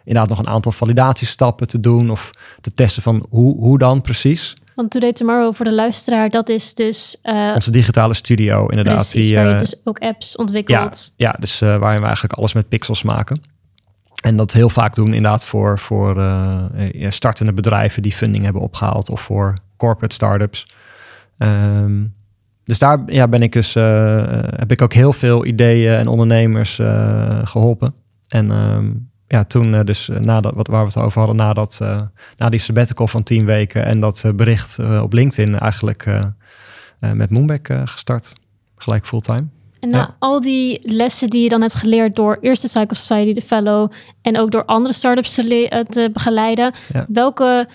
[0.04, 4.56] inderdaad nog een aantal validatiestappen te doen of te testen van hoe, hoe dan precies.
[4.76, 8.96] Want Today Tomorrow voor de luisteraar, dat is dus uh, Onze digitale studio inderdaad.
[8.96, 11.14] precies die, waar je eh, dus ook apps ontwikkelt.
[11.18, 13.42] Ja, dus uh, waarin we eigenlijk alles met pixels maken.
[14.22, 16.24] En dat heel vaak doen inderdaad voor, voor
[17.10, 20.66] startende bedrijven die funding hebben opgehaald of voor corporate startups.
[21.38, 22.14] Um,
[22.64, 26.80] dus daar ja, ben ik dus, uh, heb ik ook heel veel ideeën en ondernemers
[26.80, 27.94] uh, geholpen.
[28.28, 31.80] En um, ja, toen dus nadat, wat, waar we het over hadden, nadat,
[32.36, 36.06] na die sabbatical van tien weken en dat bericht op LinkedIn eigenlijk
[37.00, 38.34] met Moonback gestart.
[38.76, 39.46] Gelijk fulltime.
[39.80, 40.16] En na ja.
[40.20, 43.92] al die lessen die je dan hebt geleerd door eerst de Cycle Society, de Fellow
[44.22, 47.06] en ook door andere startups te, te begeleiden, ja.
[47.08, 47.68] welke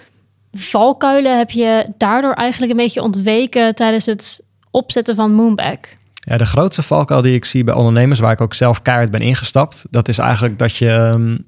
[0.53, 5.97] valkuilen heb je daardoor eigenlijk een beetje ontweken tijdens het opzetten van Moonback?
[6.19, 9.21] Ja, de grootste valkuil die ik zie bij ondernemers, waar ik ook zelf keihard ben
[9.21, 11.45] ingestapt, dat is eigenlijk dat je um,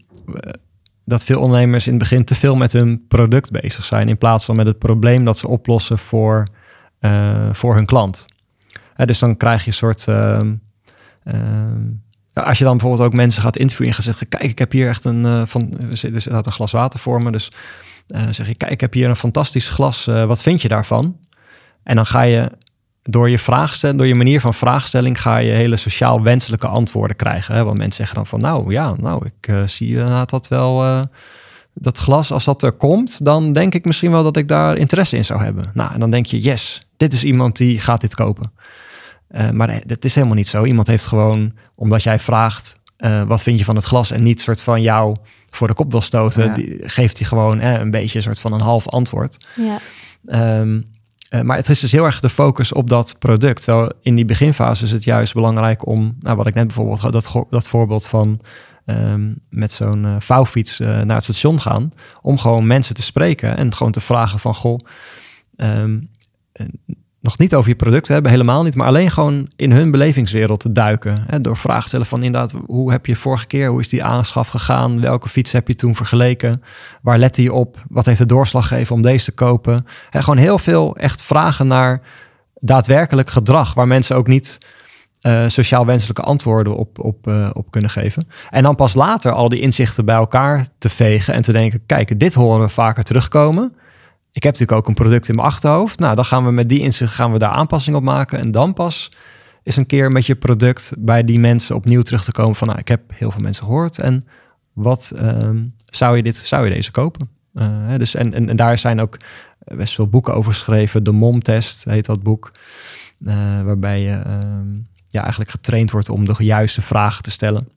[1.04, 4.44] dat veel ondernemers in het begin te veel met hun product bezig zijn, in plaats
[4.44, 6.46] van met het probleem dat ze oplossen voor,
[7.00, 8.26] uh, voor hun klant.
[9.04, 10.08] Dus dan krijg je een soort...
[10.08, 10.54] ehm,
[11.24, 11.86] ehm,
[12.32, 15.04] als je dan bijvoorbeeld ook mensen gaat interviewen en gezegd, kijk, ik heb hier echt
[15.04, 17.50] een eh, van, er staat een glas water voor me, dus
[18.06, 21.16] eh, zeg je, kijk, ik heb hier een fantastisch glas, eh, wat vind je daarvan?
[21.82, 22.50] En dan ga je
[23.02, 27.54] door je vraagstelling, door je manier van vraagstelling, ga je hele sociaal wenselijke antwoorden krijgen.
[27.54, 27.64] Hè?
[27.64, 31.00] Want mensen zeggen dan van, nou ja, nou, ik eh, zie inderdaad dat wel, eh,
[31.74, 35.16] dat glas, als dat er komt, dan denk ik misschien wel dat ik daar interesse
[35.16, 35.70] in zou hebben.
[35.74, 38.52] Nou, en dan denk je, yes, dit is iemand die gaat dit kopen.
[39.28, 40.64] Eh, maar dat is helemaal niet zo.
[40.64, 44.40] Iemand heeft gewoon, omdat jij vraagt, eh, wat vind je van het glas en niet
[44.40, 46.54] soort van jou voor de kop wil stoten, Ja.
[46.54, 49.46] die, geeft hij gewoon eh, een beetje een soort van een half antwoord.
[49.56, 49.78] Ja.
[50.26, 50.80] Ehm,
[51.30, 53.62] eh, maar het is dus heel erg de focus op dat product.
[53.62, 57.46] Terwijl in die beginfase is het juist belangrijk om, nou, wat ik net bijvoorbeeld dat,
[57.50, 58.40] dat voorbeeld van
[58.84, 63.56] ehm, met zo'n eh, vouwfiets eh, naar het station gaan, om gewoon mensen te spreken
[63.56, 64.78] en gewoon te vragen van, goh,
[65.56, 65.84] eh,
[67.20, 70.72] nog niet over je product hebben, helemaal niet, maar alleen gewoon in hun belevingswereld te
[70.72, 71.24] duiken.
[71.26, 74.04] Hè, door vragen te stellen van inderdaad, hoe heb je vorige keer, hoe is die
[74.04, 75.00] aanschaf gegaan?
[75.00, 76.62] Welke fiets heb je toen vergeleken?
[77.02, 77.82] Waar lette je op?
[77.88, 79.86] Wat heeft de doorslag gegeven om deze te kopen?
[80.10, 82.00] Hè, gewoon heel veel echt vragen naar
[82.54, 84.58] daadwerkelijk gedrag, waar mensen ook niet
[85.20, 88.28] eh, sociaal wenselijke antwoorden op, op, eh, op kunnen geven.
[88.50, 92.18] En dan pas later al die inzichten bij elkaar te vegen en te denken, kijk,
[92.18, 93.74] dit horen we vaker terugkomen.
[94.32, 95.98] Ik heb natuurlijk ook een product in mijn achterhoofd.
[95.98, 98.38] Nou, dan gaan we met die inzicht gaan we daar aanpassing op maken.
[98.38, 99.10] En dan pas
[99.62, 102.78] is een keer met je product bij die mensen opnieuw terug te komen van, nou,
[102.78, 104.24] ik heb heel veel mensen gehoord en
[104.72, 107.28] wat ehm, zou je dit, zou je deze kopen?
[107.54, 109.16] Eh, dus en, en, daar zijn ook
[109.64, 111.04] best veel boeken over geschreven.
[111.04, 112.52] De MOM-test heet dat boek,
[113.24, 114.68] eh, waarbij je ehm,
[115.08, 117.68] ja, eigenlijk getraind wordt om de juiste vragen te stellen.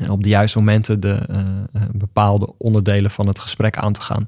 [0.00, 1.14] En op de juiste momenten de
[1.72, 4.26] eh, bepaalde onderdelen van het gesprek aan te gaan.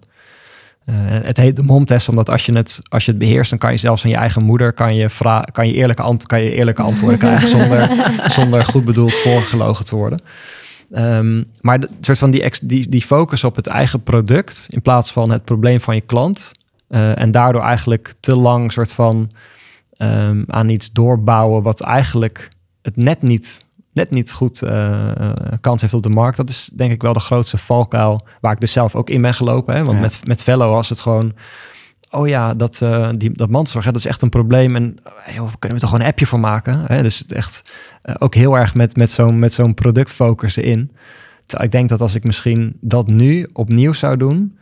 [0.86, 3.70] Eh, het heet de MOM-test, omdat als je, het, als je het beheerst, dan kan
[3.70, 6.54] je zelfs aan je eigen moeder kan je vra kan je eerlijke, ant kan je
[6.54, 7.90] eerlijke antwoorden krijgen zonder,
[8.26, 10.20] zonder goed bedoeld voorgelogen te worden.
[10.92, 14.82] Ehm, maar de, soort van die, ex, die, die focus op het eigen product in
[14.82, 16.52] plaats van het probleem van je klant.
[16.88, 19.30] eh, en daardoor eigenlijk te lang soort van
[19.92, 22.48] ehm, aan iets doorbouwen wat eigenlijk
[22.82, 23.64] het net niet,
[23.96, 26.36] net niet goed eh, eh, kans heeft op de markt.
[26.36, 29.34] Dat is denk ik wel de grootste valkuil waar ik dus zelf ook in ben
[29.34, 29.74] gelopen.
[29.74, 29.84] Hè?
[29.84, 30.02] Want Ja.
[30.02, 31.32] met, met Fellow was het gewoon...
[32.10, 34.76] Oh ja, dat, eh die, dat mantelzorg, hè, dat is echt een probleem.
[34.76, 34.96] En
[35.34, 36.84] joh, kunnen we toch gewoon een appje voor maken?
[36.86, 37.02] Hè?
[37.02, 37.62] Dus echt
[38.18, 40.90] ook heel erg met, met zo'n met zo'n productfocus erin.
[41.46, 44.58] Terwijl ik denk dat als ik misschien dat nu opnieuw zou doen,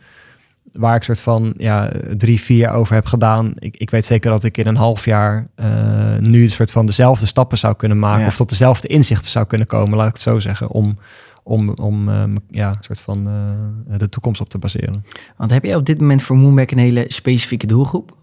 [0.71, 3.51] waar ik soort van ja, drie, vier jaar over heb gedaan.
[3.53, 5.67] Ik, ik weet zeker dat ik in een half jaar eh,
[6.19, 8.21] nu een soort van dezelfde stappen zou kunnen maken.
[8.21, 8.27] Ja.
[8.27, 10.69] Of tot dezelfde inzichten zou kunnen komen, laat ik het zo zeggen.
[10.69, 10.97] Om,
[11.43, 15.05] om, om eh, ja, een soort van eh, de toekomst op te baseren.
[15.37, 18.15] Want heb je op dit moment voor Moonback een hele specifieke doelgroep?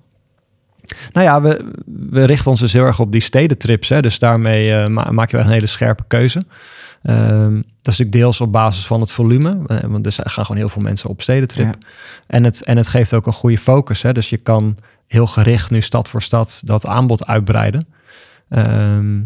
[1.12, 1.72] Nou ja, we,
[2.10, 3.88] we richten ons dus heel erg op die stedentrips.
[3.88, 4.02] Hè?
[4.02, 6.42] Dus daarmee eh, ma- maak je wel een hele scherpe keuze.
[7.02, 9.58] Ehm, dat is natuurlijk deels op basis van het volume.
[9.66, 11.66] eh, want er gaan gewoon heel veel mensen op stedentrip.
[11.66, 11.88] Ja.
[12.26, 14.02] En, het, en het geeft ook een goede focus.
[14.02, 14.12] Hè?
[14.12, 17.86] Dus je kan heel gericht nu stad voor stad dat aanbod uitbreiden.
[18.48, 19.22] Ehm,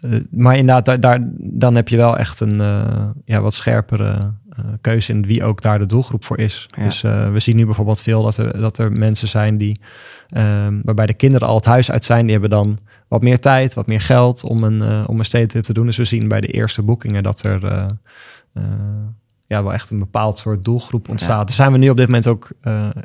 [0.00, 4.18] eh, maar inderdaad, daar, daar, dan heb je wel echt een eh, ja, wat scherpere
[4.80, 6.66] keuze in wie ook daar de doelgroep voor is.
[6.76, 6.84] Ja.
[6.84, 9.80] Dus we zien nu bijvoorbeeld veel dat er, dat er mensen zijn die,
[10.28, 13.74] ehm, waarbij de kinderen al het huis uit zijn, die hebben dan wat meer tijd,
[13.74, 15.86] wat meer geld om een, eh, om een stedentrip te doen.
[15.86, 17.86] Dus we zien bij de eerste boekingen dat er eh,
[18.52, 18.62] eh,
[19.46, 21.46] ja, wel echt een bepaald soort doelgroep ontstaat.
[21.46, 22.50] Dus zijn we nu op dit moment ook,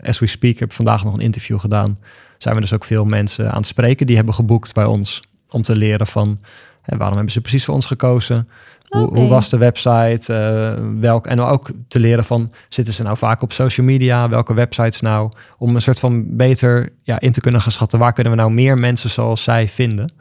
[0.04, 1.98] as we speak, ik heb vandaag nog een interview gedaan,
[2.38, 5.62] zijn we dus ook veel mensen aan het spreken die hebben geboekt bij ons om
[5.62, 6.40] te leren van
[6.82, 8.50] hè, waarom hebben ze precies voor ons gekozen.
[8.90, 10.34] Hoe, was de website?
[10.34, 14.30] eh, welk, en ook te leren van, zitten ze nou vaak op social media?
[14.30, 15.32] Welke websites nou?
[15.58, 18.52] Om een soort van beter ja, in te kunnen gaan schatten, waar kunnen we nou
[18.52, 20.14] meer mensen zoals zij vinden?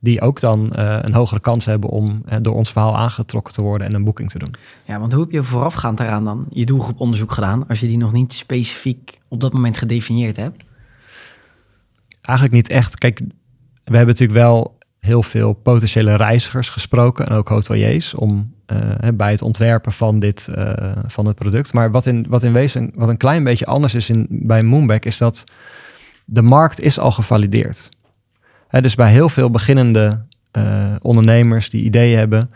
[0.00, 3.62] Die ook dan eh, een hogere kans hebben om eh, door ons verhaal aangetrokken te
[3.62, 4.54] worden en een boeking te doen.
[4.84, 7.68] Ja, want hoe heb je voorafgaand daaraan dan je doelgroeponderzoek gedaan...
[7.68, 10.64] als je die nog niet specifiek op dat moment gedefinieerd hebt?
[12.22, 12.98] Eigenlijk niet echt.
[12.98, 13.18] Kijk,
[13.84, 18.78] we hebben natuurlijk wel heel veel potentiële reizigers gesproken en ook hoteliers om eh,
[19.14, 21.72] bij het ontwerpen van dit eh, van het product.
[21.72, 25.04] Maar wat in, wat in wezen wat een klein beetje anders is in, bij Moonback
[25.04, 25.44] is dat
[26.24, 27.88] de markt is al gevalideerd.
[28.68, 32.50] Hè, dus bij heel veel beginnende eh, ondernemers die ideeën hebben,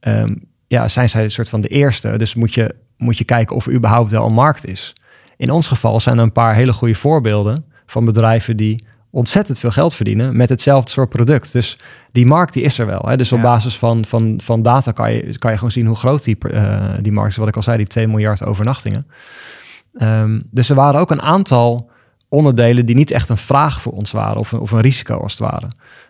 [0.00, 0.34] ehm,
[0.66, 2.18] ja, zijn zij een soort van de eerste.
[2.18, 4.92] Dus moet je, moet je kijken of er überhaupt wel een markt is.
[5.36, 9.70] In ons geval zijn er een paar hele goede voorbeelden van bedrijven die ontzettend veel
[9.70, 11.52] geld verdienen met hetzelfde soort product.
[11.52, 11.78] Dus
[12.12, 13.02] die markt die is er wel.
[13.06, 13.16] Hè?
[13.16, 13.44] Dus op Ja.
[13.44, 16.88] basis van, van, van data kan je, kan je gewoon zien hoe groot die, eh,
[17.00, 17.36] die markt is.
[17.36, 19.06] Wat ik al zei, die 2 miljard overnachtingen.
[19.94, 21.90] Ehm, dus er waren ook een aantal
[22.28, 25.32] onderdelen die niet echt een vraag voor ons waren of een, of een risico als
[25.32, 25.68] het ware.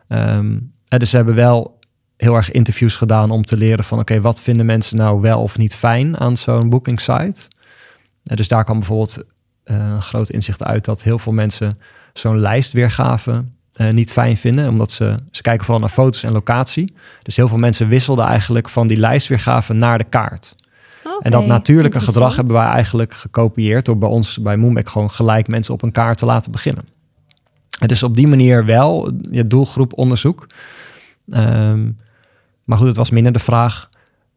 [0.09, 1.79] Ehm, eh, dus we hebben wel
[2.17, 5.59] heel erg interviews gedaan om te leren van oké, wat vinden mensen nou wel of
[5.59, 7.41] niet fijn aan zo'n booking site.
[8.23, 9.25] Dus daar kwam bijvoorbeeld
[9.65, 11.79] eh, een groot inzicht uit dat heel veel mensen
[12.13, 16.93] zo'n lijstweergave eh, niet fijn vinden, omdat ze, ze kijken vooral naar foto's en locatie.
[17.23, 20.55] Dus heel veel mensen wisselden eigenlijk van die lijstweergave naar de kaart.
[21.21, 25.49] En dat natuurlijke gedrag hebben wij eigenlijk gekopieerd door bij ons bij Moonback gewoon gelijk
[25.49, 26.85] mensen op een kaart te laten beginnen.
[27.81, 30.47] En dus op die manier wel je doelgroep onderzoek.
[31.31, 31.91] Ehm,
[32.65, 33.89] maar goed, het was minder de vraag: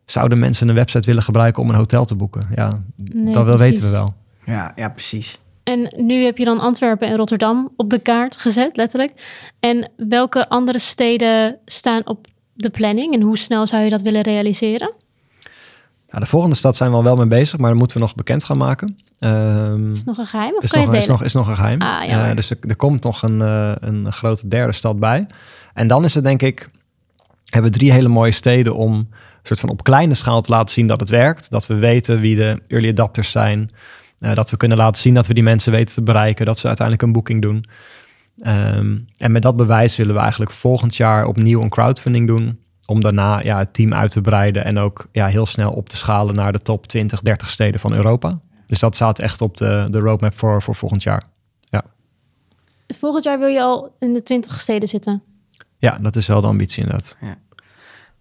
[0.06, 2.48] zouden mensen een website willen gebruiken om een hotel te boeken?
[2.56, 3.98] Ja, Nee, dat wel weten we precies.
[3.98, 4.14] wel.
[4.46, 5.40] Ja, ja, precies.
[5.66, 9.12] En nu heb je dan Antwerpen en Rotterdam op de kaart gezet, letterlijk.
[9.60, 14.22] En welke andere steden staan op de planning en hoe snel zou je dat willen
[14.22, 14.94] realiseren?
[16.10, 18.16] Ja, de volgende stad zijn we al wel mee bezig, maar dat moeten we nog
[18.16, 18.98] bekend gaan maken.
[19.20, 21.56] Ehm, Is het nog een geheim of is kan nog, is, nog, is nog een
[21.56, 21.82] geheim.
[21.82, 22.30] Ah, jammer.
[22.30, 25.28] Eh, dus er, er komt nog een, eh, een grote derde stad bij.
[25.74, 26.70] En dan is het denk ik,
[27.50, 29.10] hebben we drie hele mooie steden om
[29.48, 31.50] soort van op kleine schaal te laten zien dat het werkt.
[31.50, 33.72] Dat we weten wie de early adapters zijn.
[34.20, 36.46] Eh, dat we kunnen laten zien dat we die mensen weten te bereiken.
[36.46, 37.66] Dat ze uiteindelijk een boeking doen.
[38.40, 42.60] Ehm, en met dat bewijs willen we eigenlijk volgend jaar opnieuw een crowdfunding doen.
[42.86, 45.98] Om daarna ja, het team uit te breiden en ook ja, heel snel op te
[45.98, 48.40] schalen naar de top 20, 30 steden van Europa.
[48.68, 51.24] Dus dat staat echt op de, de roadmap voor, voor volgend jaar.
[52.88, 55.24] Volgend jaar wil je al in de 20 steden zitten.
[55.78, 57.18] Ja, dat is wel de ambitie inderdaad.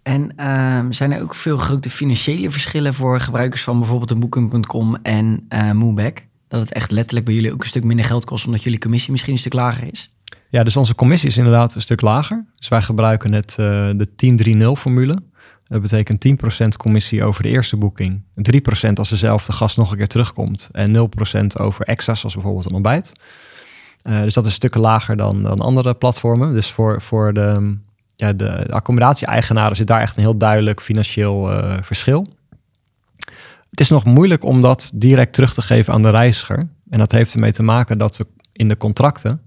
[0.05, 4.97] En ehm, zijn er ook veel grote financiële verschillen voor gebruikers van bijvoorbeeld een Booking.com
[5.01, 6.25] en Moonback?
[6.47, 9.11] Dat het echt letterlijk bij jullie ook een stuk minder geld kost, omdat jullie commissie
[9.11, 10.13] misschien een stuk lager is?
[10.49, 12.45] Ja, dus onze commissie is inderdaad een stuk lager.
[12.55, 13.65] Dus wij gebruiken het, eh,
[13.95, 15.15] de 10-3-0 formule.
[15.67, 18.21] Dat betekent 10% commissie over de eerste boeking.
[18.35, 20.69] 3% als dezelfde gast nog een keer terugkomt.
[20.71, 23.11] En 0% over extra's, zoals bijvoorbeeld een ontbijt.
[24.01, 26.53] Eh, dus dat is stukken lager dan, dan andere platformen.
[26.53, 27.77] Dus voor, voor de,
[28.15, 32.27] ja, de accommodatie-eigenaren zit daar echt een heel duidelijk financieel eh, verschil.
[33.69, 36.57] Het is nog moeilijk om dat direct terug te geven aan de reiziger.
[36.89, 39.41] En dat heeft ermee te maken dat we in de contracten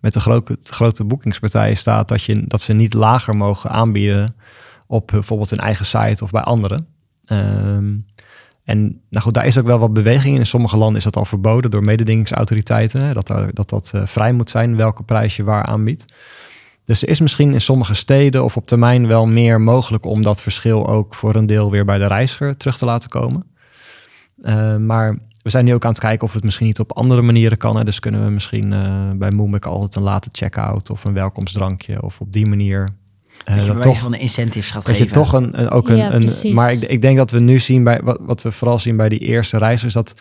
[0.00, 4.34] met de grote, grote boekingspartijen staat dat, je, dat ze niet lager mogen aanbieden
[4.86, 6.86] op bijvoorbeeld hun eigen site of bij anderen.
[7.24, 7.96] Ehm,
[8.64, 10.40] en nou goed, daar is ook wel wat beweging in.
[10.40, 13.14] In sommige landen is dat al verboden door mededingingsautoriteiten.
[13.14, 16.04] Dat dat, dat eh, vrij moet zijn welke prijs je waar aanbiedt.
[16.84, 20.40] Dus er is misschien in sommige steden of op termijn wel meer mogelijk om dat
[20.42, 23.44] verschil ook voor een deel weer bij de reiziger terug te laten komen.
[24.42, 27.22] Eh, maar we zijn nu ook aan het kijken of het misschien niet op andere
[27.22, 27.76] manieren kan.
[27.76, 27.84] Hè.
[27.84, 32.20] Dus kunnen we misschien eh, bij Moonback altijd een late check-out of een welkomstdrankje of
[32.20, 32.88] op die manier.
[33.44, 35.22] eh, dat je dat toch, van de incentives gaat dat je geven.
[35.22, 35.96] toch een, een- ook een.
[35.96, 36.54] Ja, een precies.
[36.54, 39.08] maar ik, ik denk dat we nu zien bij wat, wat we vooral zien bij
[39.08, 40.14] die eerste reizigers, dat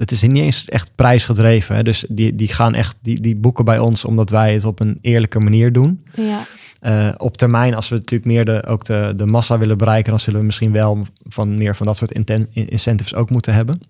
[0.00, 1.76] het is niet eens echt prijsgedreven.
[1.76, 1.82] Hè.
[1.82, 4.98] Dus die, die gaan echt, die, die boeken bij ons omdat wij het op een
[5.00, 6.04] eerlijke manier doen.
[6.14, 6.46] Ja.
[6.80, 10.20] Eh, op termijn, als we natuurlijk meer de, ook de, de massa willen bereiken, dan
[10.20, 13.80] zullen we misschien wel van meer van dat soort inten- incentives ook moeten hebben.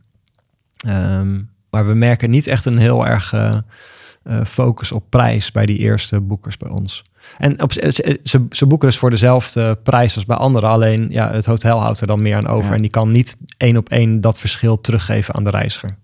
[0.87, 3.57] Ehm, maar we merken niet echt een heel erg eh,
[4.23, 7.03] eh, focus op prijs bij die eerste boekers bij ons.
[7.39, 10.69] En op, ze, ze, ze boeken dus voor dezelfde prijs als bij anderen.
[10.69, 12.71] Alleen ja, het hotel houdt er dan meer aan over.
[12.71, 12.77] Ja.
[12.77, 15.97] En die kan niet één op één dat verschil teruggeven aan de reiziger.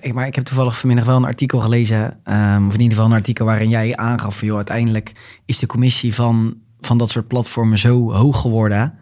[0.00, 3.10] Ik, maar ik heb toevallig vanmiddag wel een artikel gelezen, ehm, of in ieder geval
[3.10, 5.12] een artikel waarin jij aangaf van, joh, uiteindelijk
[5.46, 8.94] is de commissie van, van dat soort platformen zo hoog geworden,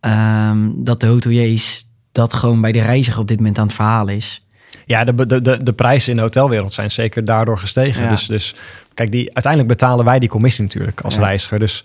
[0.00, 4.16] ehm, dat de hoteliers dat gewoon bij de reiziger op dit moment aan het verhalen
[4.16, 4.46] is.
[4.88, 8.02] Ja, de, de, de, de prijzen in de hotelwereld zijn zeker daardoor gestegen.
[8.02, 8.10] Ja.
[8.10, 8.54] Dus, dus
[8.94, 11.20] kijk, die, uiteindelijk betalen wij die commissie natuurlijk als Ja.
[11.20, 11.58] reiziger.
[11.58, 11.84] Dus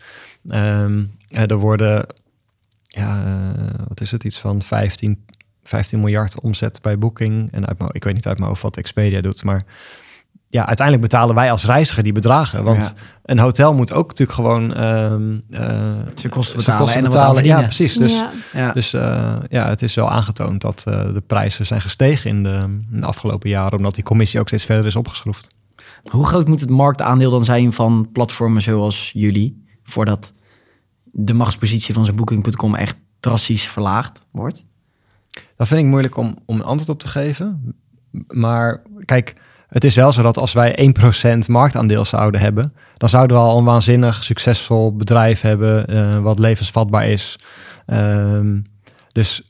[0.49, 0.85] eh,
[1.29, 2.05] er worden,
[2.87, 5.25] ja, eh, wat is het, iets van 15,
[5.63, 7.51] 15 miljard omzet bij Booking.
[7.51, 9.61] En uit mijn, ik weet niet uit mijn hoofd wat Expedia doet, maar
[10.53, 12.63] ja, uiteindelijk betalen wij als reiziger die bedragen.
[12.63, 17.11] Want een hotel moet ook natuurlijk gewoon ehm eh, Ze kosten zijn betalen en er
[17.11, 17.93] wat aan Ja, precies.
[17.93, 18.31] Dus ja.
[18.53, 18.71] Ja.
[18.71, 22.59] dus eh, ja, het is wel aangetoond dat eh, de prijzen zijn gestegen in de,
[22.91, 25.47] in de afgelopen jaren, omdat die commissie ook steeds verder is opgeschroefd.
[26.03, 30.33] Hoe groot moet het marktaandeel dan zijn van platformen zoals jullie, voordat
[31.03, 34.65] de machtspositie van zo'n Booking.com echt drastisch verlaagd wordt?
[35.55, 37.75] Dat vind ik moeilijk om, om een antwoord op te geven.
[38.27, 39.35] Maar kijk,
[39.73, 40.93] het is wel zo dat als wij
[41.35, 46.39] 1% marktaandeel zouden hebben, dan zouden we al een waanzinnig succesvol bedrijf hebben, eh, wat
[46.39, 47.35] levensvatbaar is.
[47.85, 48.59] Ehm,
[49.07, 49.41] dus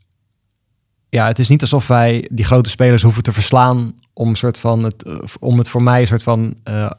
[1.09, 4.83] ja, het is niet alsof wij die grote spelers hoeven te verslaan om, soort van
[4.83, 6.91] het, eh, om het voor mij een soort van eh,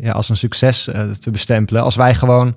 [0.00, 0.84] ja, als een succes
[1.20, 1.82] te bestempelen.
[1.82, 2.56] Als wij gewoon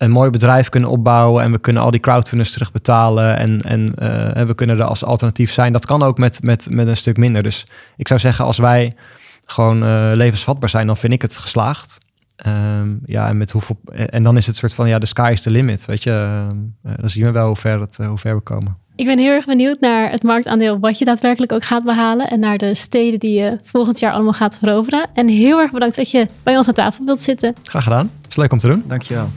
[0.00, 4.36] een mooi bedrijf kunnen opbouwen en we kunnen al die crowdfunders terugbetalen en, en, eh,
[4.36, 5.72] en we kunnen er als alternatief zijn.
[5.72, 7.42] Dat kan ook met, met, met een stuk minder.
[7.42, 8.94] Dus ik zou zeggen, als wij
[9.44, 11.98] gewoon eh, levensvatbaar zijn, dan vind ik het geslaagd.
[12.36, 13.80] Ehm, ja, en met hoeveel.
[13.92, 15.84] En dan is het soort van ja, de sky is the limit.
[15.84, 18.76] Weet je, Ehm, eh, dan zien we wel hoe ver, het, hoe ver we komen.
[18.96, 22.28] Ik ben heel erg benieuwd naar het marktaandeel wat je daadwerkelijk ook gaat behalen.
[22.28, 25.06] En naar de steden die je volgend jaar allemaal gaat veroveren.
[25.14, 27.54] En heel erg bedankt dat je bij ons aan tafel wilt zitten.
[27.62, 28.10] Graag gedaan.
[28.28, 28.84] Is leuk om te doen.
[28.86, 29.30] Dankjewel.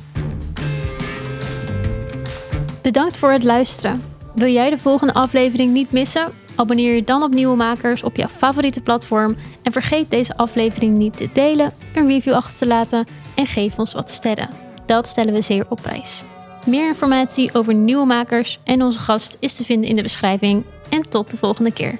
[2.84, 4.04] Bedankt voor het luisteren.
[4.36, 6.32] Wil jij de volgende aflevering niet missen?
[6.56, 9.36] Abonneer je dan op Nieuwe Makers op jouw favoriete platform.
[9.62, 13.94] En vergeet deze aflevering niet te delen, een review achter te laten en geef ons
[13.94, 14.50] wat sterren.
[14.86, 16.24] Dat stellen we zeer op prijs.
[16.66, 20.64] Meer informatie over Nieuwe Makers en onze gast is te vinden in de beschrijving.
[20.90, 22.00] En tot de volgende keer.